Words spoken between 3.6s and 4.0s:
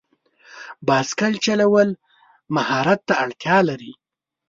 لري.